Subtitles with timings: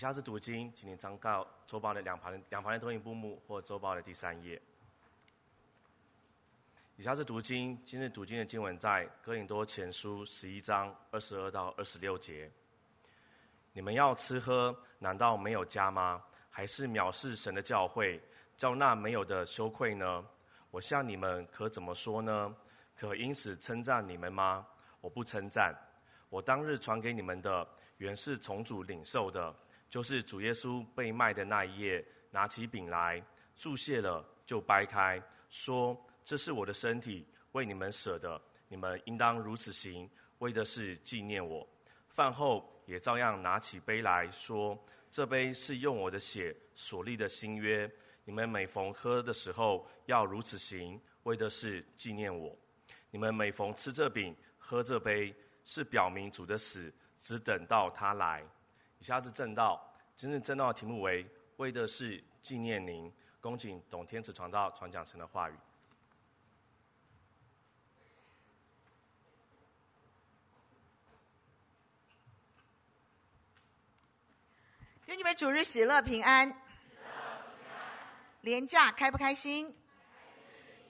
[0.00, 4.58] 以下是读经，请您张到周报的两旁两旁的投影布幕或周报的第三页。
[6.96, 12.50] 以下是读经，今日读经的经文在哥林多前书十一章二十二到二十六节。
[13.74, 16.24] 你们要吃喝，难道没有家吗？
[16.48, 18.18] 还是藐视神的教会，
[18.56, 20.24] 叫那没有的羞愧呢？
[20.70, 22.56] 我向你们可怎么说呢？
[22.96, 24.66] 可因此称赞你们吗？
[25.02, 25.74] 我不称赞。
[26.30, 29.54] 我当日传给你们的，原是从主领受的，
[29.90, 33.22] 就是主耶稣被卖的那一夜，拿起饼来，
[33.56, 36.00] 祝谢了，就掰开，说。
[36.22, 40.08] 这是我的身体，为你们舍的，你们应当如此行，
[40.38, 41.66] 为的是纪念我。
[42.08, 44.78] 饭后也照样拿起杯来说：
[45.10, 47.90] 这杯是用我的血所立的新约，
[48.24, 52.56] 你们每逢喝的时候要如此行，为的是纪念我。
[53.10, 55.34] 你们每逢吃这饼、喝这杯，
[55.64, 58.44] 是表明主的死，只等到他来。
[59.00, 59.82] 以下是正道，
[60.14, 63.10] 今日正道的题目为“为的是纪念您”。
[63.40, 65.54] 恭请董天慈传道传讲神的话语。
[75.06, 76.54] 愿你们主日喜乐平安，
[78.42, 79.74] 连假开不开心？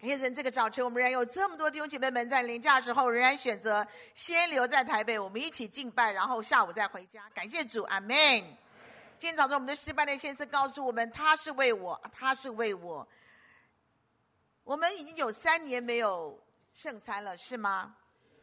[0.01, 7.29] 感谢神，这个早晨我们仍然有这么多弟兄姐妹们在临驾时候仍然选择先留在台北，我们一起敬拜，然后下午再回家。
[7.35, 8.17] 感谢主，阿门。
[9.19, 13.07] 今天早上我们的诗班的先生告诉我们，他是为我，他是为我。
[14.65, 17.95] 我们已经有三年没有圣餐了，是吗？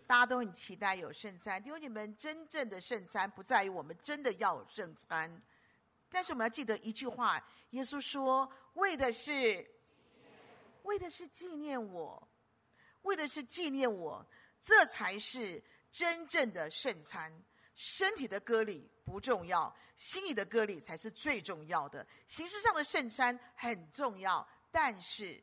[0.06, 1.60] 大家都很期待有圣餐。
[1.64, 5.42] 弟兄姐妹们，真正的圣餐不在于我们真的要圣餐。
[6.12, 9.68] 但是我们要记得一句话，耶稣说：“为的是，
[10.88, 12.28] 为的是纪念我，
[13.04, 14.26] 为的是纪念我，
[14.60, 17.32] 这才是真正的圣餐。
[17.76, 22.06] 身体的割礼不重要，心里的割礼才是最重要的。
[22.28, 25.40] 形式上的圣餐很重要，但是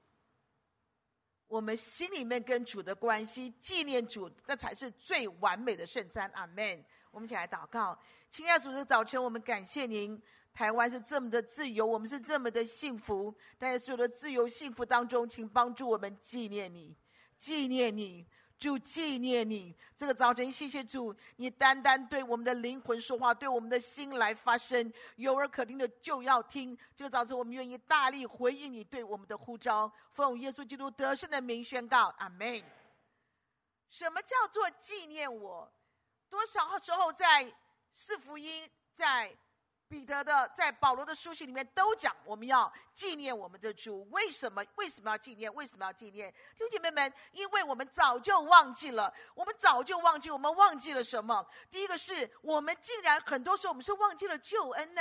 [1.46, 6.28] 我们心里面跟主的关系，纪念主，这才是最完美的圣餐。
[6.34, 6.84] 阿门。
[7.12, 7.96] 我们一起来祷告，
[8.30, 10.20] 亲爱的主，这早晨我们感谢您。”
[10.54, 13.34] 台湾是这么的自由，我们是这么的幸福。
[13.58, 16.96] 但在所有的自由幸福当中，请帮助我们纪念你，
[17.36, 18.24] 纪念你，
[18.56, 19.76] 主纪念你。
[19.96, 24.92] 这个早晨，谢谢主，你单单对我们的灵魂说话，对我们的心来发声。
[25.16, 26.78] 有耳可听的就要听。
[26.94, 32.62] 这个早晨，我们愿意大力回应你对我们的呼召，奉耶稣基督得胜的名宣告，阿门。
[33.90, 35.68] 什么叫做纪念我？
[36.30, 37.52] 多少时候在
[37.92, 39.36] 四福音在。
[39.94, 44.04] 彼得的在保罗的书信里面都讲，我们要纪念我们的主。
[44.10, 44.60] 为什么？
[44.74, 45.54] 为什么要纪念？
[45.54, 46.32] 为什么要纪念？
[46.32, 51.46] 弟兄姐妹们，因为我们早就忘记了，我们早就忘记，我们忘记了什么？
[51.70, 55.00] 第一个是我们竟然很多时候我们是忘记了救恩呢。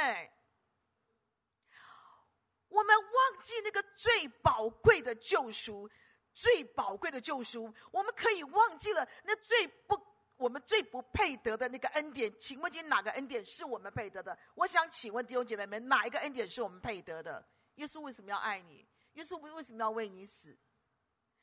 [2.67, 5.89] 我们忘记那个最宝贵的救赎，
[6.35, 9.99] 最宝贵的救赎，我们可以忘记了那最不。
[10.43, 14.37] 我们最不配得的那个恩典，请问今天哪个恩典是我们配得的？
[14.55, 17.47] 我想请问弟兄姐妹们，哪一个恩典是我们配得的？
[17.75, 18.85] 耶稣为什么要爱你？
[19.13, 20.53] 耶稣为为什么要为你死？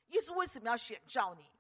[0.09, 1.51] 耶稣为什么要选召你？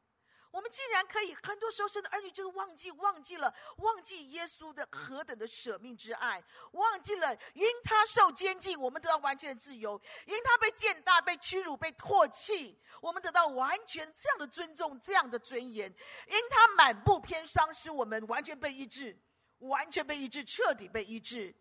[0.50, 9.96] 我们竟然可以，很多时候生的儿女就是忘记，忘记了，忘记耶稣的何等的舍命之爱，忘记了因他受监禁，我们得到完全的自由；
[10.26, 15.88] 因他被践踏、被屈辱、被唾弃，我们得到完全这样的尊重、这样的尊严；
[16.26, 19.16] 因他满布偏伤，使我们完全被医治，
[19.58, 21.54] 完全被医治，彻底被医治；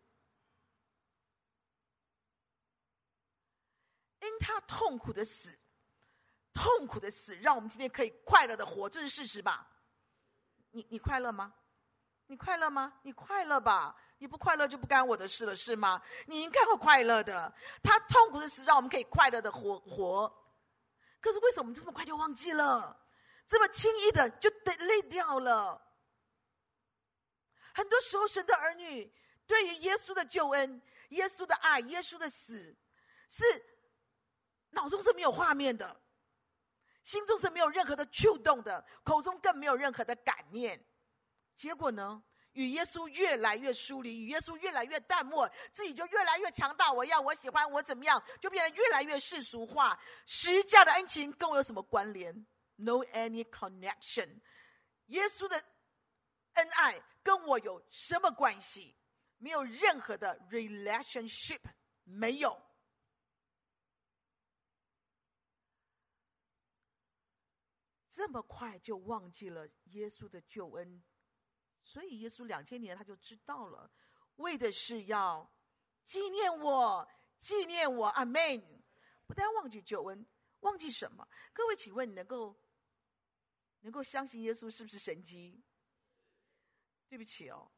[4.21, 5.58] 因他痛苦的死。
[6.59, 9.65] 痛苦的死，让我们今天可以快乐的活，这是事实吧？
[10.71, 11.53] 你你快乐吗？
[12.27, 12.99] 你快乐吗？
[13.01, 13.95] 你快乐吧？
[14.17, 16.01] 你不快乐就不干我的事了，是吗？
[16.25, 17.55] 你应该会快乐的。
[17.81, 20.27] 他痛苦的死，让我们可以快乐的活活。
[21.21, 23.01] 可是为什么我们这么快就忘记了？
[23.47, 25.81] 这么轻易的就得累掉了？
[27.73, 29.09] 很多时候，神的儿女
[29.47, 30.81] 对于耶稣的救恩、
[31.11, 32.75] 耶稣的爱、耶稣的死，
[33.29, 33.45] 是
[34.71, 36.01] 脑中是没有画面的。
[37.09, 40.79] 心中是没有任何的触动的，口中更没有任何的感念。
[41.55, 42.21] 结果呢，
[42.51, 46.93] 与耶稣越来越疏离，与耶稣越来越淡漠，自己就越来越强大。
[46.93, 49.99] 我要，我喜欢，我怎么样，就变得越来越世俗化。
[50.27, 52.45] 十架的恩情跟我有什么关联
[52.75, 54.39] ？No any connection。
[55.07, 55.59] 耶稣的
[56.53, 58.95] 恩爱跟我有什么关系？
[59.39, 61.61] 没有任何的 relationship，
[62.03, 62.55] 没有。
[68.19, 71.01] 这么快就忘记了耶稣的救恩，
[71.81, 73.89] 所以耶稣两千年他就知道了，
[74.35, 75.49] 为的是要
[76.03, 78.61] 纪念我，纪念我，阿门。
[79.25, 80.27] 不但忘记救恩，
[80.59, 81.25] 忘记什么？
[81.53, 82.61] 各位，请问你能够
[83.79, 85.63] 能够相信耶稣是不是神迹？
[87.07, 87.71] 对不起哦，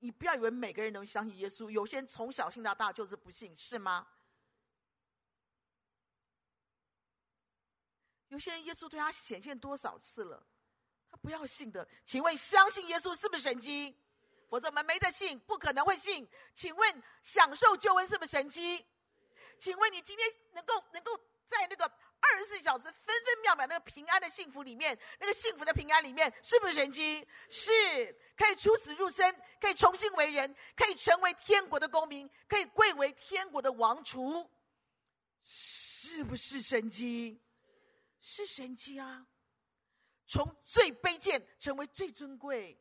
[0.00, 4.08] 你不要以为每个人能相信耶稣，有些人从小信到大就是不信，是吗？
[8.36, 10.46] 有些人耶稣对他显现多少次了，
[11.10, 11.88] 他不要信的。
[12.04, 13.96] 请问相信耶稣是不是神迹？
[14.50, 16.28] 否则我们没得信，不可能会信。
[16.54, 18.84] 请问享受救恩是不是神迹？
[19.58, 21.16] 请问你今天能够能够
[21.46, 21.90] 在那个
[22.20, 22.94] 二十四小时分
[23.24, 27.26] 分秒秒那个平安的幸福里面，那个幸福的平安里面，是不是神迹？
[27.48, 27.72] 是，
[28.36, 34.46] 可以出死入生，可以重新为人，可以成为天国的公民，可以贵为天国的王储，
[35.42, 37.40] 是不是神迹？
[38.20, 39.26] 是神迹啊！
[40.26, 42.76] 从最卑贱成为最尊贵，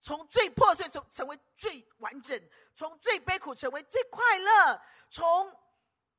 [0.00, 2.40] 从最破碎成成为最完整，
[2.74, 4.80] 从最悲苦成为最快乐，
[5.10, 5.52] 从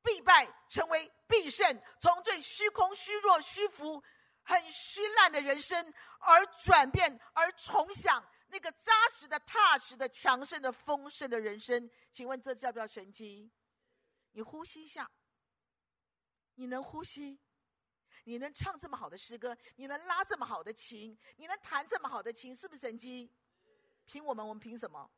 [0.02, 4.02] 必败成为必胜，从最虚空、虚弱、虚浮、
[4.42, 11.90] 很虚烂的人生而转变，而重享那个扎实的、踏实的、强盛的、丰盛的人生。
[12.12, 13.50] 请问这叫不叫神迹？
[14.32, 15.10] 你呼吸一下，
[16.56, 17.40] 你能呼吸？
[18.24, 23.30] 你能唱这么好的诗歌，你能拉这么好的琴，你能弹这么好的琴，是不是神机？
[24.04, 25.10] 凭我们，我们凭什么？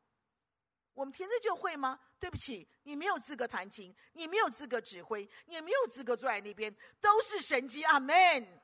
[0.93, 2.01] 我们天生就会吗？
[2.21, 7.83] 对不起，你没有资格弹琴，你没有资格指挥，你没有资格坐在那边，都是神机。
[7.85, 8.63] 阿门。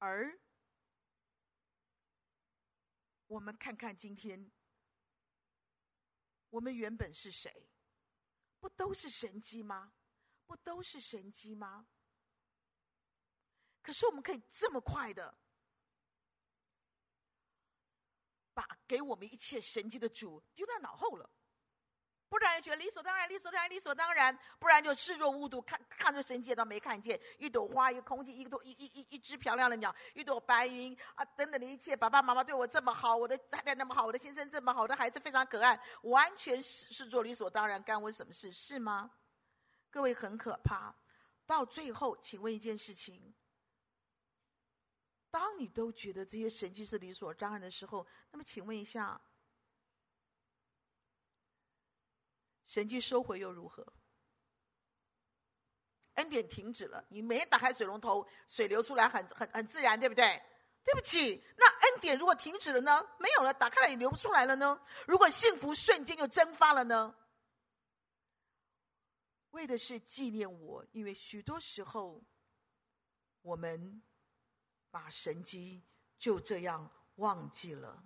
[0.00, 0.38] 而
[3.26, 4.50] 我们看看今天，
[6.50, 7.66] 我们原本是谁？
[8.60, 9.92] 不都是神迹吗？
[10.46, 11.86] 不都是神迹吗？
[13.82, 15.38] 可是我们可以这么快的
[18.52, 21.30] 把给我们一切神迹的主丢在脑后了，
[22.28, 27.18] 不然就觉得理所当然，理所当然，理所当然，不然就视若无睹，看看着神迹都没看见。
[27.38, 39.10] 一朵花，一个空气，一朵一一一一只漂亮的鸟，一朵白云啊，等等的一切，爸爸妈妈对我这么好，我的太太那么好，我的先生这么好，我的孩子非常可爱，完全是是做理所当然，干我什么事是吗？
[39.90, 40.94] 各位很可怕。
[41.46, 43.34] 到最后，请问一件事情。
[45.30, 49.18] 当你都觉得这些神迹是理所当然的时候，那么请问一下，
[52.68, 53.84] 神迹收回又如何？
[56.14, 60.40] 恩典停止了，你每天打开水龙头，水流出来很很很自然，对不对？
[60.84, 63.04] 对不起，那恩典如果停止了呢？
[63.18, 64.80] 没有了，打开了也流不出来了呢？
[65.08, 67.12] 如果幸福瞬间就蒸发了呢？
[69.50, 72.24] 为的是纪念我，因为许多时候
[73.42, 74.00] 我们。
[74.90, 75.84] 把神机
[76.18, 78.02] 就这样忘记了。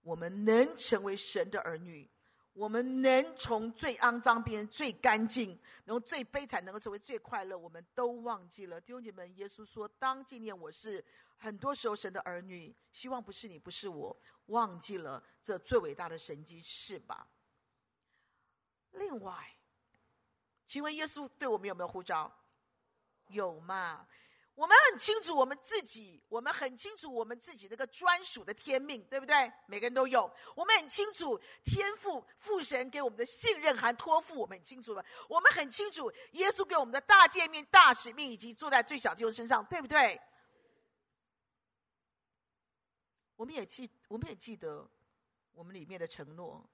[0.00, 2.10] 我们能成为神的儿女，
[2.58, 8.80] 我们能从最肮脏变成最干净，能从最悲惨能够成为最快乐，我们都忘记了。
[8.80, 11.02] 弟兄姐妹，耶稣说：“当纪念我是
[11.36, 17.28] 很多时候神的儿女，希望不是你，不是我，忘记了这最伟大的神迹，是吧？”
[18.90, 19.54] 另外，
[20.66, 22.28] 请问耶稣对我们有没有呼召？
[23.28, 24.04] 有嘛？
[24.58, 29.52] 我们很清楚我们自己，我们很清楚我们自己那个专属的天命，对不对？
[29.68, 30.28] 每个人都有。
[30.56, 35.06] 我们很清楚天赋父神给我们的信任和托付，我们很清楚了。
[35.28, 40.20] 我们很清楚耶稣给我们的大诫命、大使命，以及坐在最小弟兄身上，对不对？
[43.36, 44.90] 我们也记，我们也记得
[45.52, 46.68] 我们里面的承诺。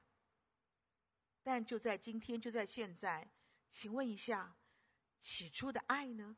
[1.42, 3.30] 但就在今天，就在现在，
[3.74, 4.56] 请问一下，
[5.20, 6.34] 起初的爱呢？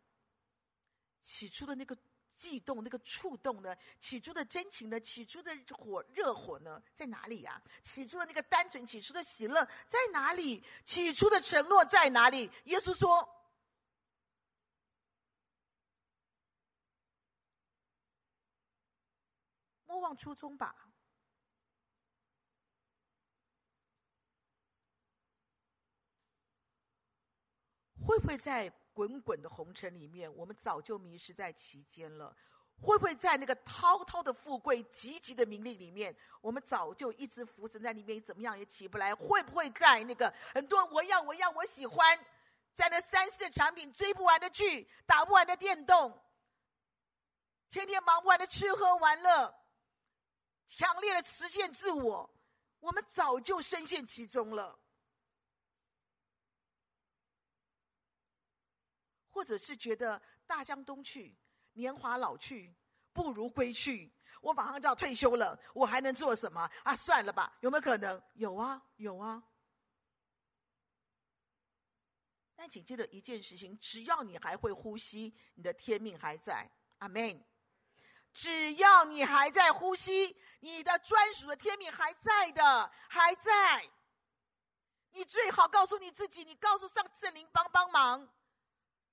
[1.27, 1.99] 起初的那个
[2.37, 3.77] 悸动，那个触动呢？
[3.99, 5.01] 起初的真情呢？
[5.01, 6.81] 起初的火热火呢？
[6.95, 7.61] 在哪里呀？
[7.83, 10.63] 起初的那个单纯，起初的喜乐在哪里？
[10.85, 12.49] 起初的承诺在哪里？
[12.67, 13.29] 耶稣说
[19.87, 20.93] ：“莫忘初衷吧。”
[28.01, 28.73] 会不会在？
[28.97, 32.35] 滚滚的红尘里面，我们早就迷失在其间了。
[32.81, 39.15] 会不会在那个滔滔的富贵、急急的名利里面，我们早就一直浮沉在里面，怎么样也起不来？
[39.15, 42.19] 会不会在那个很多我要、我要、我喜欢，
[42.73, 46.19] 在那三 C 的产品、追不完的剧、打不完的电动、
[47.71, 49.55] 天天忙不完的吃喝玩乐、
[50.67, 52.31] 强烈的实现自我，
[52.81, 54.79] 我们早就深陷其中了。
[59.37, 61.37] 或者是觉得大江东去，
[61.75, 62.75] 年华老去，
[63.13, 64.11] 不如归去。
[64.41, 66.97] 我马上就要退休了，我还能做什么啊？
[66.97, 68.23] 算了吧，有没有可能？
[68.33, 69.43] 有啊，有啊。
[72.55, 76.71] 但请记得一件事情：只要你还会呼吸，你的天命还在。
[77.01, 77.45] 阿门。
[78.33, 83.87] 只要你还在呼吸，你的专属的天命还在的，还在。
[85.11, 88.27] 你最好告诉你自己，你告诉上圣灵帮帮忙。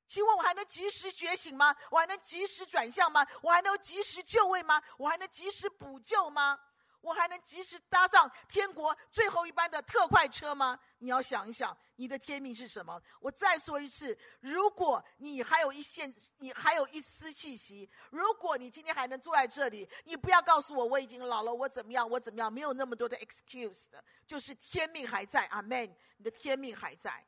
[0.07, 1.75] 请问我还能及时觉醒吗？
[1.89, 3.25] 我还能及时转向吗？
[3.41, 4.81] 我还能及时就位吗？
[4.98, 6.60] 我还能及时补救吗？
[7.01, 10.79] 我还能及时搭上天国最后一班的特快车吗？
[11.00, 13.01] 你要想一想，你的天命是什么？
[13.19, 25.45] 我再说一次，如果你还有一线，你还有一丝气息，如果你今天还能坐在这里，你不要告诉我我已经老了，我怎么样，我怎么样，没有那么多的 excuse 的，就是天命还在。
[25.48, 27.25] 阿门，你的天命还在。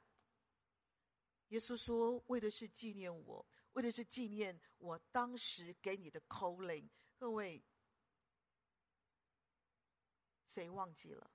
[1.50, 7.64] 耶稣说：“为的是纪念我，为的是纪念我当时给你的 calling。”各位，
[10.48, 11.32] 谁忘记了？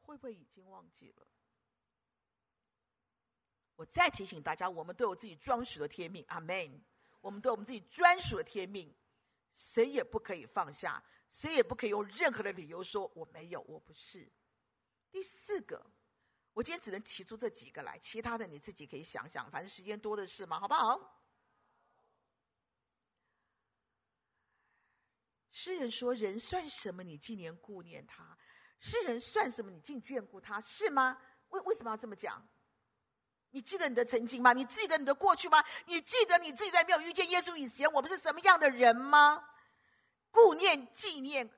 [0.00, 1.26] 会不会已经忘记了？
[3.76, 6.24] 我再提醒大家，我们都有自己专属的天命。
[6.28, 6.80] 阿门。
[7.20, 8.94] 我们都有我们自己专属的天命，
[9.52, 14.30] 谁也不可以放下，谁也不可以用任何的理由说我没有，我不是。
[15.10, 15.84] 第四个。
[16.58, 20.98] 我今天只能提出这几个来，其他的你自己可以想想，反正时间多的是嘛，好不好？
[25.52, 27.04] 诗人说：“人算什么？
[27.04, 28.36] 你纪念顾念他；
[28.80, 29.70] 诗人算什么？
[29.70, 31.16] 你竟眷顾他，是吗？
[31.50, 32.44] 为为什么要这么讲？
[33.50, 34.52] 你记得你的曾经吗？
[34.52, 35.64] 你记得你的过去吗？
[35.86, 39.48] 你记得你自己在没有遇见耶稣以前，我们是什么样的人吗？
[40.32, 41.48] 顾念、纪念。”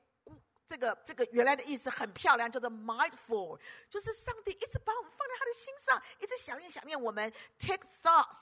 [0.71, 3.59] 这个这个原来的意思很漂亮，叫做 mindful，
[3.91, 7.33] 就是上帝一直把我们放在他的心上，一直想念想念我们。
[7.59, 8.37] Take thoughts，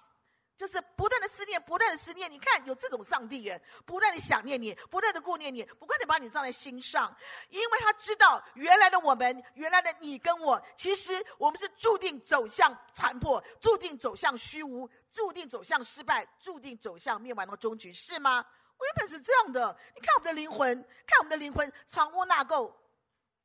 [0.55, 2.31] 就是不断的思念，不断的思念。
[2.31, 7.17] 你看有这种上帝耶，不断的想念你，不断的顾念你，不断的把你放在心上，
[7.49, 18.45] 因为他知道原来的我们，原来的你跟我，其实我们是注定走向残破，注定走向虚无，注定走向失败，注定走向灭亡的终局，是吗？
[18.79, 22.73] 我原本是这样的，你看我们的灵魂，看我们的灵魂，藏污纳垢，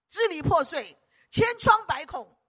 [0.07, 0.95] 支离破碎，
[1.31, 2.39] 千疮百孔。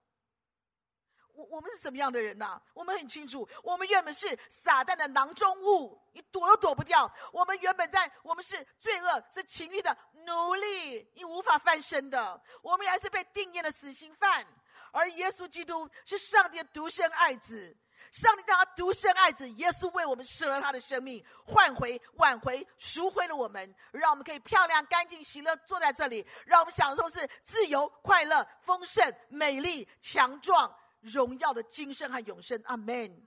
[1.33, 7.13] 我我们是什么样的人呐、我们很清楚，我们原本是撒旦的囊中物，你躲都躲不掉。
[7.33, 12.41] 我们原本在，我们是罪恶，是情欲的奴隶，你无法翻身的。
[12.63, 14.47] 我们原来是被定验的死刑犯，
[14.93, 17.77] 而耶稣基督是上帝的独生爱子。
[18.15, 32.63] 上帝让他独生爱子耶稣为我们舍了他的生命，换回、挽回、赎回了我们，让我们可以漂亮、干净、喜乐坐在这里，让我们享受是自由、快乐、丰盛、美丽、强壮、荣耀的今生和永生。
[32.67, 33.27] 阿门。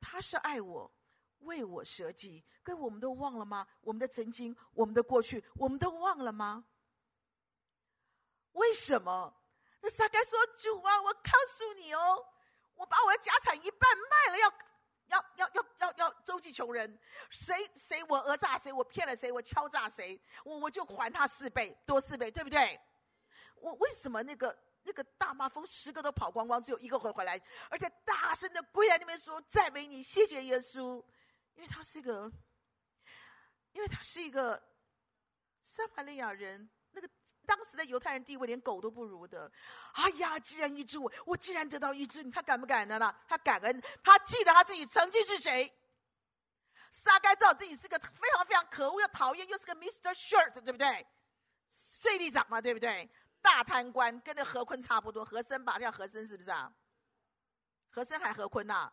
[0.00, 0.88] 他是爱我，
[1.40, 3.66] 为我舍己，跟我们都忘了吗？
[3.80, 6.64] 我们的曾经，我们的过去，我们都忘了吗？
[8.52, 9.34] 为什么？
[9.80, 12.24] 那撒该说：“主啊，我告诉你哦。”
[12.80, 14.50] 我把我的家产一半卖了，要
[15.08, 16.98] 要要要要要周济穷人。
[17.28, 22.80] 谁谁我讹诈谁，我骗了谁，我敲诈谁，我我就还他四倍多四倍，对不对？
[23.56, 31.04] 我为什么那个那个大麻风十个都跑光光，只有一个回回来，而且大声的跪在那边说赞美你，谢谢耶稣，
[31.56, 32.32] 因为他是一个，
[33.72, 34.58] 因为他是一个
[35.60, 36.70] 撒玛利亚人，
[37.50, 39.50] 当时的犹太人地位连狗都不如的，
[39.94, 40.38] 哎呀！
[40.38, 43.12] 既然医治我，我既然得到医治，他感不感恩呢？
[43.26, 45.72] 他感恩，他记得他自己曾经是谁。
[46.92, 50.14] 撒该知道自己是个非常非常可恶又讨厌，又是个 Mr.
[50.14, 51.04] Shirt，对不对？
[51.68, 53.10] 税吏长嘛，对不对？
[53.42, 56.72] 大贪官，跟那个何坤差不多，和珅吧，叫和珅是不是啊？
[57.90, 58.92] 和珅还何坤呐、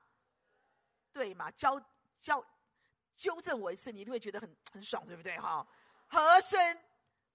[1.14, 1.52] 对嘛？
[1.52, 1.80] 教
[2.20, 2.44] 教
[3.16, 5.38] 纠正我一次，你一定会觉得很很爽，对不对？
[5.38, 5.68] 哈，
[6.08, 6.87] 和珅。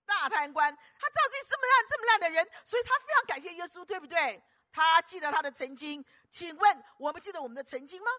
[0.07, 4.43] 大贪官，他知道自己这么烂、这么烂的人，所以他非常感谢耶稣，对不对？
[4.71, 6.05] 他记得他的曾经。
[6.31, 8.11] 请问我们记得我们的曾经吗？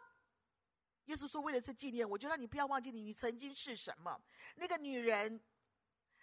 [1.06, 4.22] 耶稣说：“为了这纪念，我就让你不要忘记你，你曾经是什么？
[4.56, 5.42] 那个女人，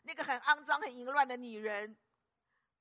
[0.05, 1.97] 那个很肮脏、很淫乱的女人。”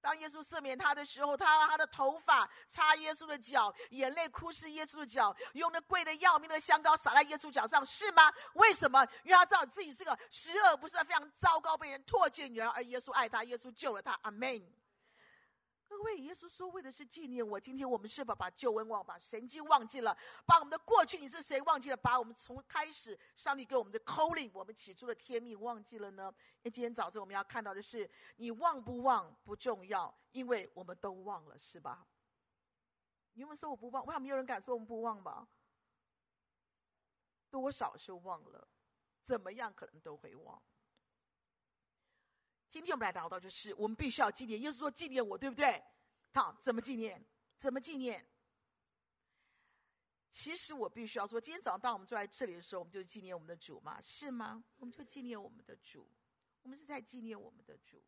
[0.02, 8.32] 当耶稣赦免他的时候，他让他的头发擦耶稣的脚，眼泪哭湿耶稣的脚，用那贵的要命的香膏洒在耶稣脚上，是吗？
[8.54, 9.06] 为什么？
[9.24, 14.18] 因为他知道自己是个十恶不赦、非常糟糕、被人唾弃的女人，而耶稣爱他，耶稣救了他。
[14.22, 14.79] 阿门。
[15.90, 17.60] 各位，耶稣说为的是纪念我。
[17.60, 20.16] 今天我们是否把救恩忘，把神迹忘记了？
[20.46, 21.98] 把我们的过去你是谁忘记了？
[21.98, 26.32] 把我们从开始上帝给我们的 calling，我们起初的天命忘记了呢？
[26.58, 32.06] 因为今天早晨我们要看到的是，你忘不忘不重要，因为我们都忘了，是吧？
[33.34, 35.48] 你们说我不忘，为什么没有人敢说我们不忘吧？
[37.50, 38.68] 多少是忘了，
[39.24, 40.62] 怎么样可能都会忘。
[42.70, 44.62] 今天我们来聊到，就是我们必须要纪念。
[44.62, 45.84] 耶稣说：“纪念我，对不对？”
[46.34, 47.26] 好，怎么纪念？
[47.58, 48.24] 怎么纪念？
[50.30, 54.64] 其实我必须要说，今天早上当我们坐在这里的时候，我们就纪念我们的主嘛，是吗？
[54.78, 56.08] 我们就纪念我们的主，
[56.62, 58.02] 我们是在纪念我们的主。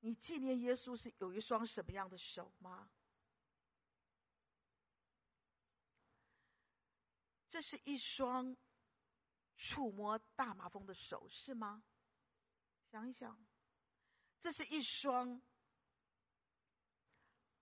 [0.00, 2.90] 你纪念耶稣是有一双什么样的手吗？
[7.54, 8.56] 这是一双
[9.56, 11.84] 触摸大麻风的手，是吗？
[12.90, 13.46] 想一想，
[14.40, 15.40] 这是一双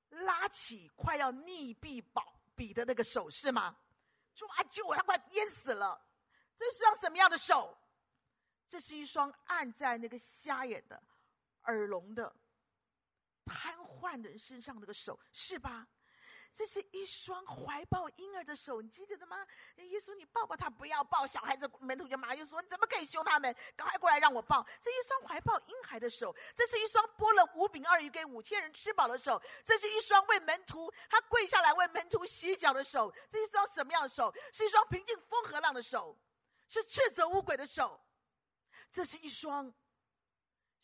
[0.08, 3.76] 拉起快要溺毙保彼的那个手，是吗？
[4.34, 6.02] 主啊，救我，他快淹死了！
[6.56, 7.76] 这是双什么样的手？
[8.70, 11.02] 这是一双按在那个瞎眼的。
[11.64, 12.34] 耳聋的、
[13.44, 15.86] 瘫痪的人身上那个手，是吧？
[16.54, 19.46] 这是一双怀抱婴儿的手，你记得的吗？
[19.76, 21.70] 耶稣，你抱抱他，不要抱小孩子。
[21.80, 23.54] 门徒就骂耶稣：“你怎么可以凶他们？
[23.74, 34.32] 赶快过来让我抱！”这一双怀抱婴孩的手，这是一双拨了五饼二鱼给五千人吃饱的手，这是一双为门徒他跪下来为门徒洗脚的手，这一双什么样的手？
[34.52, 36.18] 是一双平静风和浪的手，
[36.68, 37.98] 是斥责污鬼的手，
[38.90, 39.72] 这是一双。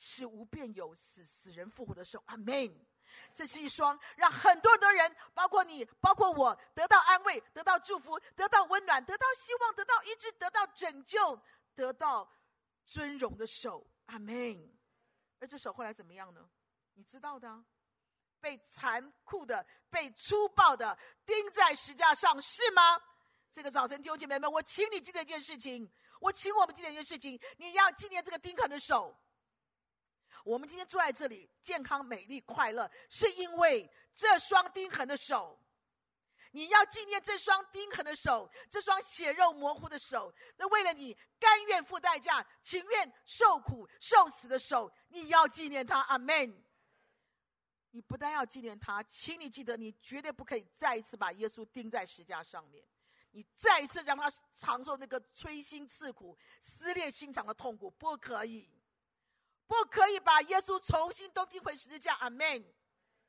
[0.01, 2.88] 是无变有死，死人复活的手，阿门。
[3.33, 11.41] 这是一双让很多的人，包括你，包括我，得到安慰，得到祝福，得到温暖，得到希望，得到医治，得到拯救，
[11.75, 12.29] 得到
[12.85, 14.35] 尊荣的手，阿门。
[15.41, 16.49] 而这手后来怎么样呢？
[16.95, 17.62] 你知道的，
[18.41, 23.00] 被残酷的、被粗暴的钉在石架上，是吗？
[23.50, 29.17] 这个早晨，弟兄姐妹们，我请你记得一件事情，我请我们记得一件事情，你要纪念这个钉痕的手。
[30.45, 35.59] 我们今天坐在这里，健康、美丽、快乐，是因为这双钉痕的手。
[36.52, 40.35] 你要纪念这双钉痕的手，这双血肉模糊的手。
[40.57, 46.01] 那为了你甘愿付代价、情愿受苦、受死的手，你要纪念他。
[46.03, 46.64] 阿门。
[47.90, 52.83] 你不但要纪念他，请你记得，你绝对不可以再一次把耶稣钉在石架上面。
[53.33, 58.70] 你再一次让他尝受那个摧心刺骨、撕裂心肠的痛苦，不可以。
[59.68, 62.74] 不可以把耶稣重新都钉回十字架，阿门。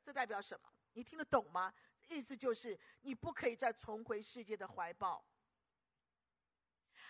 [0.02, 0.68] 这代表什么？
[0.94, 1.72] 你听得懂吗？
[2.08, 5.24] 意思就是你不可以再重回世界的怀抱，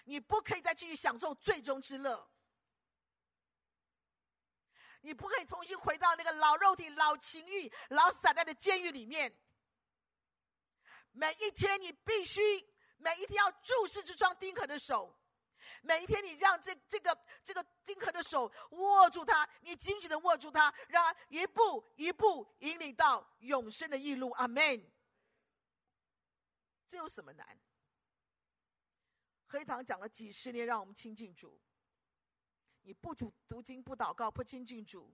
[0.05, 2.31] 你不可以再继续享受最终之乐，
[5.01, 9.35] 你不可以重新回到那个老肉体、老情欲、老散在的监狱里面。
[11.13, 12.41] 每一天你必须，
[12.99, 15.19] 每一天要注视这双钉痕的手。
[15.83, 24.31] 每一天，你让这这个这个钉痕的手握住他，你紧紧的握住他，让他一步一步引领到永生的义路。
[24.33, 24.91] 阿门。
[26.87, 27.59] 这有什么难？
[29.47, 31.61] 黑堂讲了几十年，让我们亲近主。
[32.83, 35.13] 你不读读经，不祷告，不亲近主，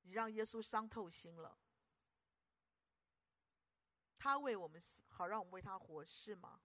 [0.00, 1.56] 你让耶稣伤透心了。
[4.22, 6.60] 他为我们死，好让我们为他活，是吗？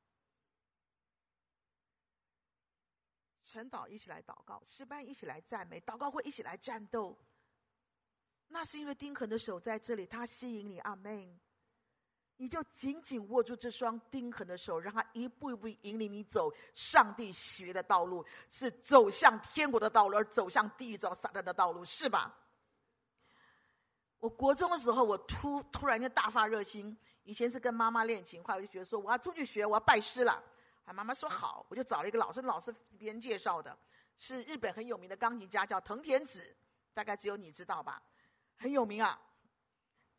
[3.42, 7.18] 晨祷一起来祷告，诗班一起来赞美，祷告会一起来战斗。
[8.48, 11.40] 那是因为丁肯的手在这里，他吸引你，阿门。
[12.36, 22.38] 你就紧紧握住这双丁肯的手，让他一步一步引领你走上帝学的道路，是走向天国的道路，而走向地狱、走撒旦的道路，是吧？
[24.20, 26.96] 我国中的时候，我突突然间大发热心。
[27.28, 30.42] 以前是跟妈妈练琴，后来我就觉得说我要出去学，我要拜师了。
[30.86, 33.78] 啊，妈妈说好，我就找了一个老师，老师是别人介绍的，
[34.18, 36.56] 是日本很有名的钢琴家，叫藤田子，
[36.94, 38.02] 大概只有你知道吧，
[38.56, 39.20] 很有名啊。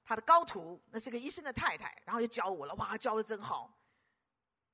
[0.05, 3.75] 他的高徒，那是个医生的太太，然后就教我了，哇，教的真好。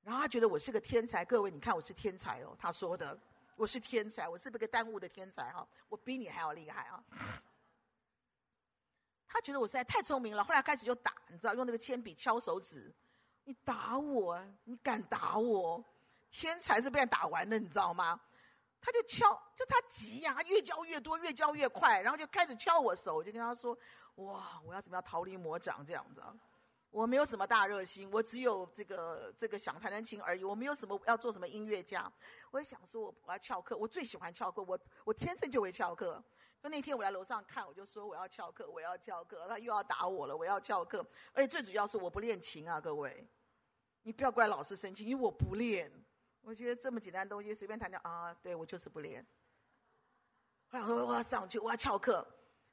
[0.03, 3.16] 然后他觉得我是个天才，各位你看我是天才哦，他说的
[3.55, 5.64] 我是天才，我是不是个耽误的天才哈？
[5.88, 7.05] 我比你还要厉害啊。
[9.35, 12.94] 他觉得我实在太聪明了，后来开始就打，你知道，用那个铅笔敲手指。
[13.42, 15.85] 你打我，你敢打我？
[16.31, 18.20] 天才是被人打完的，你知道吗？
[18.81, 23.16] 他就敲，就他急呀、啊，越教越多，越教越快，然后就开始敲我手。
[23.16, 23.77] 我就跟他说
[24.23, 26.23] ：“哇，我要怎么样逃离魔掌这样子？
[26.90, 32.11] 我没有什么大热心，我只有这个这个想弹弹琴而已，我没有什么要做什么音乐家。
[32.53, 36.23] 我就想说，我我要翘课，我最喜欢翘课，我我天生就会翘课。”
[36.68, 39.46] 那天我来楼上看，我就说我要翘课，我要翘课。
[39.48, 41.05] 他又要打我了，我要翘课。
[41.33, 43.27] 而且最主要是我不练琴啊，各位，
[44.03, 45.92] 你不要怪老师生气，因为我不练。
[46.40, 49.27] 我觉得这么简单的东西随便弹弹啊，对我就是不练。
[50.70, 52.27] 后我说我要上去，我要翘课。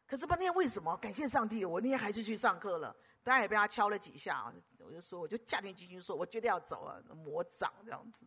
[0.08, 0.96] 可是那天为什么？
[0.98, 4.54] 感谢上帝，我那天还是去上课了，当然也被他敲了几下。
[4.80, 8.26] 我就说，我就下定决心说，我绝对要走了，魔掌这样子。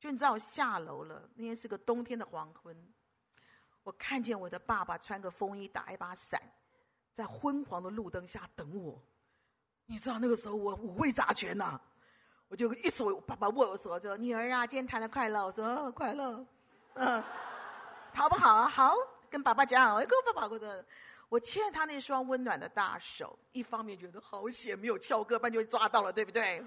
[0.00, 2.76] 就你知道，我下楼了，那天是个冬天的黄昏，
[3.82, 6.40] 我看见我的爸爸穿个风衣，打一把伞，
[7.14, 9.02] 在昏黄的路灯下等我。
[9.86, 11.80] 你知道那个时候我五味杂全呐，
[12.48, 16.46] 我就一手爸爸握我手，就说：“女儿啊，今天谈的快乐。”我说：“，快乐，
[16.94, 17.22] 嗯，
[18.14, 18.68] 好不好啊？
[18.68, 18.94] 好，
[19.28, 20.84] 跟爸爸讲，我跟爸爸过的。”
[21.28, 26.62] 我牵着他那双温暖的大手，一方面觉得好险没有翘课，不然就抓到了，对不对？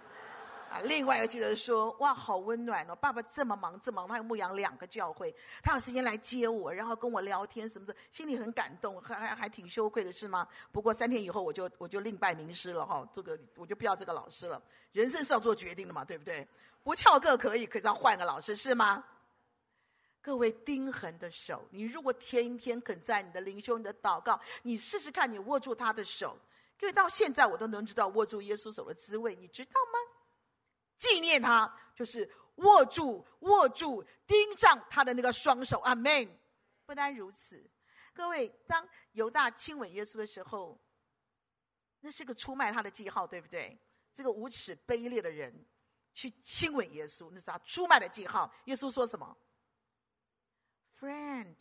[0.70, 2.96] 啊，另外又记得说，哇，好温暖哦！
[2.96, 10.48] 爸爸这么忙，这么忙，他要牧养两个教会，他有时间来接我，然后跟我聊天什么的，心里很感动，还还还挺羞愧的，是吗？
[10.72, 14.62] 不过三天以后我就我就另拜名师了哈，这个我就不要这个老师了。
[14.92, 16.48] 人生是要做决定的嘛，对不对？
[16.84, 19.04] 不翘课可以，可是要换个老师，是吗？
[20.22, 26.38] 各位钉痕的手，你如果天天肯在你的灵修、你的祷告，你试试看，你握住他的手。
[26.80, 30.15] 各位到现在我都能知道握住耶稣手的滋味，你知道吗？
[30.98, 35.80] 纪念他，就是握住、握住、钉上他的那个双手。
[35.80, 36.28] 阿门。
[36.86, 37.68] 不单如此，
[38.14, 40.80] 各位，当犹大亲吻耶稣的时候，
[42.00, 43.76] 那是个出卖他的记号，对不对？
[44.14, 45.66] 这个无耻卑劣的人
[46.14, 48.54] 去亲吻耶稣，那是他出卖的记号。
[48.66, 49.36] 耶稣说什么
[51.00, 51.56] ？Friend,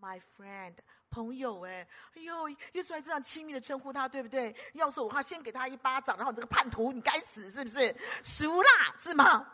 [0.00, 0.74] my friend，
[1.10, 4.54] 朋友哎，哎呦，耶稣还这样亲密的称呼他，对不对？
[4.74, 7.94] 要是我的话，先给他一巴掌，然后你这个叛徒，你该死，是不是？
[8.22, 9.52] 熟啦，是吗？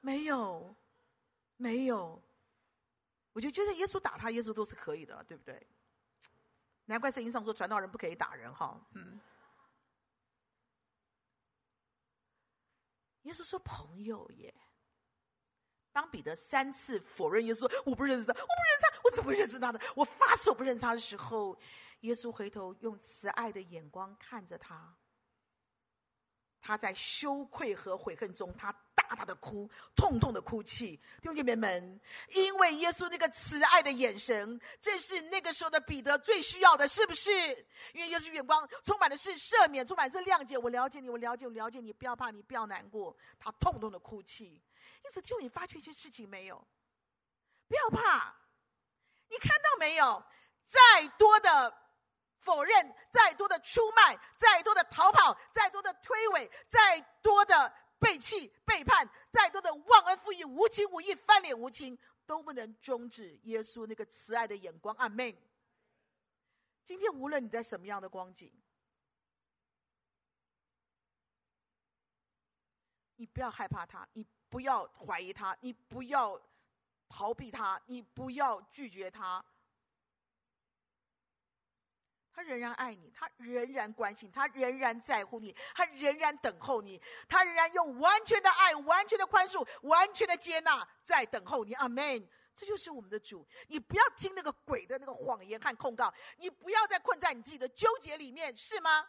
[0.00, 0.74] 没有，
[1.56, 2.22] 没有。
[3.32, 5.66] 我就觉得耶稣打他，耶稣都是可以的，对不对？
[6.84, 8.80] 难怪圣经上说传道人不可以打人哈。
[8.94, 9.20] 嗯。
[13.22, 14.54] 耶稣说朋友耶。
[15.92, 19.80] 当彼得三次否认耶稣，我不认识他，我不认识他，我怎么认识他的？
[19.94, 21.58] 我发誓我不认识他的时候，
[22.00, 24.96] 耶稣回头用慈爱的眼光看着他。
[26.64, 30.96] 他在羞愧和悔恨中，他大大的哭，痛痛的哭泣。
[31.20, 37.30] 弟兄姐妹们，因为耶稣那个慈爱的眼神，正是那个时候的彼得最需要的，是不是？
[37.92, 40.56] 因为耶稣眼光充满的是赦免，充满是谅解。
[40.56, 43.16] 我了解你，我了解，我了解你，不要怕，你不要难过。
[43.40, 44.62] 他痛痛的哭泣。
[45.04, 46.66] 因此，就你发觉一些事情没有？
[47.68, 48.34] 不要怕，
[49.28, 50.22] 你看到没有？
[50.66, 51.74] 再多的
[52.38, 64.94] 否认，再多的出卖，再多的逃跑，再多的推诿，再多的背弃、背叛，再多的忘恩负义、无情无义、翻脸无情，都不能终止耶稣那个慈爱的眼光。
[64.96, 65.36] 阿门。
[66.84, 68.52] 今天无论你在什么样的光景，
[73.16, 74.26] 你不要害怕他，你。
[74.52, 76.38] 不要怀疑他，你不要
[77.08, 79.42] 逃避他，你不要拒绝他。
[82.34, 91.72] 他仍然爱你，他仍然关心，他仍然在乎你，他仍然等候你，他仍然用完全的爱、完全的宽恕、完全的接纳在等候你。
[91.72, 92.28] 阿门。
[92.54, 93.48] 这就是我们的主。
[93.68, 99.08] 你不要听那个鬼的那个谎言和控告，你不要再困在你自己的纠结里面，是吗？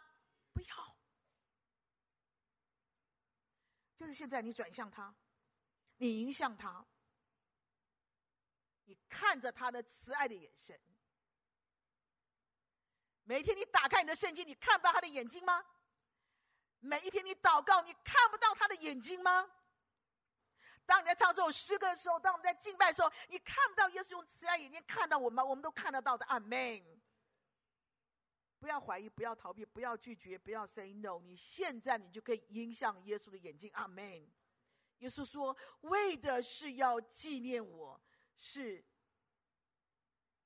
[0.54, 0.96] 不要。
[3.94, 5.14] 就是现在，你转向他。
[5.96, 6.84] 你迎向他，
[8.84, 10.78] 你看着他的慈爱的眼神。
[13.22, 15.64] 每天你打开你的圣经，你看不到他的眼睛吗？
[16.80, 19.50] 每一天你祷告，你看不到他的眼睛吗？
[20.84, 25.44] 当你在唱这首诗歌的时候，当我们在敬拜的时候，你看不到耶稣用慈爱眼睛看到我们吗？
[25.44, 26.26] 我们都看得到的。
[26.26, 26.84] 阿门。
[28.58, 31.20] 不要怀疑，不要逃避，不要拒绝，不要 say no。
[31.20, 33.70] 你现在你就可以迎向耶稣的眼睛。
[33.72, 34.30] 阿门。
[35.04, 38.00] 耶稣说：“为的是要纪念我，
[38.34, 38.82] 是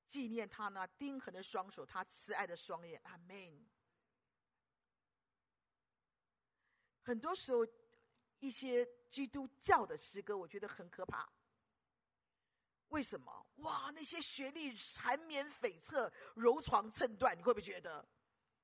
[0.08, 3.64] 纪念他那钉痕的双手，他慈爱的双眼。”阿门。
[7.02, 7.64] 很多时候，
[8.40, 11.30] 一些基督教的诗歌，我觉得很可怕。
[12.88, 13.46] 为什么？
[13.58, 18.04] 哇，那些旋律缠绵悱恻、柔肠寸断，你会不会觉得？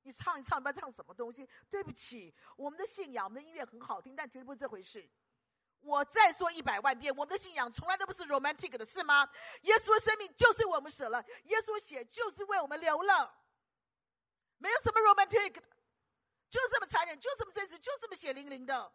[0.02, 1.48] 你唱一唱，不知道唱什么东西？
[1.70, 5.08] 对不起，我们的信仰，我们的音乐很好听，但绝对不是这回事。
[5.84, 9.28] 我再说一百万遍，我们的信仰从来都不是 romantic 的，是吗？
[9.62, 13.32] 耶稣的生命就是为我们舍了，耶稣血就是为我们流了，
[14.58, 15.62] 没有什么 romantic 的，
[16.48, 18.90] 就这么残忍，就这么真实，就这么血淋淋的。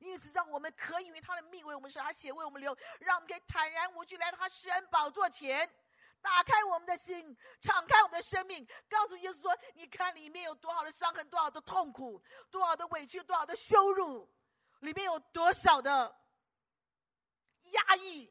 [0.00, 5.70] 因此，让我们可以为他的命为我们舍，他血为我们流，让我们可以坦然无惧来到他施恩宝座前，
[6.22, 12.20] 打开我们的心，敞开我们的生命，告诉耶稣说：“你看里面有多少的伤痕，多少的痛苦，
[12.50, 14.26] 多少的委屈，多少的羞辱。”
[14.80, 16.14] 里面有多少的
[17.72, 18.30] 压抑？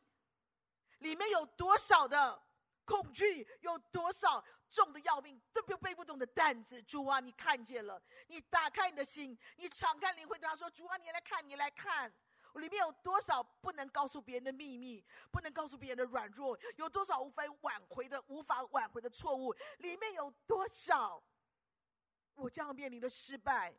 [1.00, 2.42] 里面有多少的
[2.84, 3.48] 恐惧？
[3.62, 6.82] 有多少重的要命，都背不动的担子。
[6.84, 12.14] 主啊，你看见了，你打开你的心，你敞开灵会，对他说：“主啊，你来看，你来看，
[12.56, 21.24] 里面有多少不能告诉别人的秘密，不能告诉别人的软弱，有多少无法挽回的、无法挽回的错误，里面有多少
[22.36, 23.74] 我将要面临的失败。”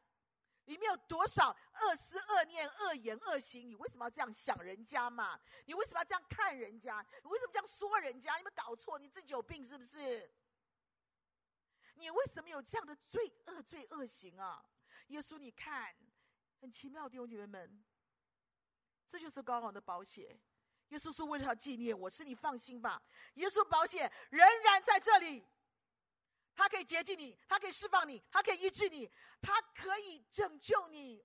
[0.66, 3.68] 里面有多少恶思、恶念、恶言、恶行？
[3.68, 5.40] 你为什么要这样想人家嘛？
[5.64, 7.05] 你为什么要这样看人家？
[7.23, 8.37] 你为什么这样说人家？
[8.37, 10.31] 你们搞错，你自己有病是不是？
[11.94, 14.64] 你为什么有这样的罪恶、罪恶行啊？
[15.09, 15.94] 耶稣，你看，
[16.61, 17.85] 很奇妙，弟兄姐妹们，
[19.07, 20.40] 这就是高昂的保险。
[20.90, 23.01] 耶稣说：“为了要纪念我，是你放心吧。”
[23.35, 25.44] 耶稣保险仍然在这里。
[26.55, 29.11] 他可以洁净你，他可以释放你，他可以医治你，
[29.41, 31.25] 他可以拯救你，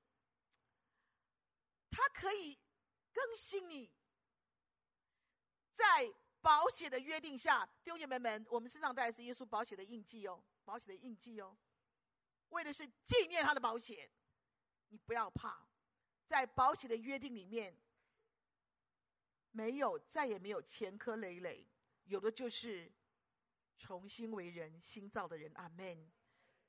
[1.89, 2.57] 他可以
[3.11, 3.91] 更新你。
[5.73, 11.57] 在保险的约定下，弟兄姐妹们，我们身上带的是耶稣保险的印记哦，保险的印记哦，
[12.49, 14.09] 为的是纪念他的保险。
[14.89, 15.67] 你不要怕，
[16.27, 17.75] 在保险的约定里面，
[19.51, 21.67] 没有，再也没有前科累累，
[22.05, 22.89] 有的就是。
[23.77, 26.11] 重新为人，新造的人，阿门。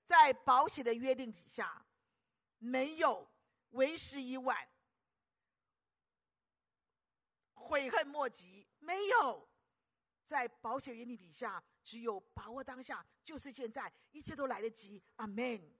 [0.05, 1.85] 在保险的约定底下，
[2.59, 3.29] 没有
[3.71, 4.69] 为时已晚，
[7.55, 8.66] 悔恨莫及。
[8.79, 9.49] 没有
[10.25, 15.75] 在保险约定底下，只有把握当下，就是现在，一切都来得及，阿门。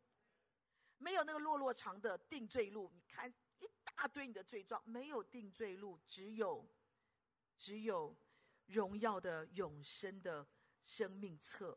[0.99, 6.69] 没有那个落落长的定罪录，你看一大堆你的罪状，没有定罪录，只有
[7.57, 8.17] 只有
[8.67, 10.45] 荣耀的永生的。
[10.87, 11.77] 生命册，